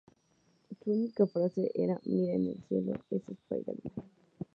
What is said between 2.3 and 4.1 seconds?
en el cielo, es Spider-Man!".